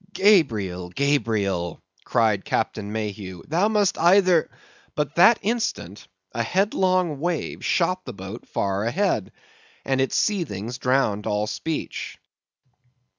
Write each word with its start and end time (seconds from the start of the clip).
"Gabriel! 0.13 0.89
Gabriel!" 0.89 1.79
cried 2.05 2.43
Captain 2.43 2.91
Mayhew; 2.91 3.43
"thou 3.47 3.67
must 3.67 3.99
either—" 3.99 4.49
But 4.95 5.13
that 5.13 5.37
instant 5.43 6.07
a 6.31 6.41
headlong 6.41 7.19
wave 7.19 7.63
shot 7.63 8.03
the 8.05 8.11
boat 8.13 8.47
far 8.47 8.83
ahead, 8.85 9.31
and 9.85 10.01
its 10.01 10.15
seethings 10.15 10.79
drowned 10.79 11.27
all 11.27 11.45
speech. 11.45 12.17